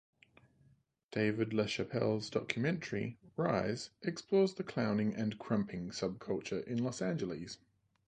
[1.11, 7.59] David LaChapelle's documentary "Rize" explores the clowning and krumping subculture in Los Angeles.